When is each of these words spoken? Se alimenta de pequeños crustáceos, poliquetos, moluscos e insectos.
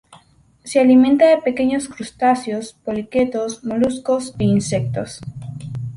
Se 0.63 0.79
alimenta 0.79 1.27
de 1.27 1.37
pequeños 1.43 1.87
crustáceos, 1.87 2.73
poliquetos, 2.83 3.63
moluscos 3.63 4.33
e 4.39 4.45
insectos. 4.45 5.21